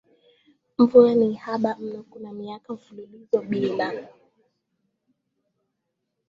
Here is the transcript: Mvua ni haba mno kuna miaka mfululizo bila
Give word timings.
Mvua 0.77 1.15
ni 1.15 1.33
haba 1.33 1.75
mno 1.75 2.03
kuna 2.03 2.31
miaka 2.33 2.73
mfululizo 2.73 3.41
bila 3.41 4.07